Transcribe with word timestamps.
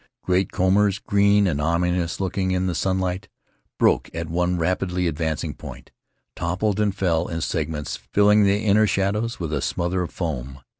Great 0.23 0.51
combers, 0.51 0.97
green 0.97 1.45
and 1.45 1.61
ominous 1.61 2.19
looking 2.19 2.49
in 2.49 2.65
the 2.65 2.73
sunlight, 2.73 3.29
broke 3.77 4.09
at 4.15 4.27
one 4.31 4.57
rapidly 4.57 5.05
advancing 5.05 5.53
point, 5.53 5.91
toppled 6.35 6.79
and 6.79 6.95
fell 6.95 7.27
in 7.27 7.39
segments, 7.39 7.97
filling 8.11 8.43
the 8.43 8.65
inner 8.65 8.87
shallows 8.87 9.39
with 9.39 9.53
a 9.53 9.61
smother 9.61 10.01
of 10.01 10.09
foam. 10.09 10.61